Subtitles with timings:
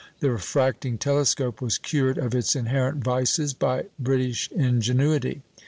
[0.19, 5.43] The refracting telescope was cured of its inherent vices by British ingenuity.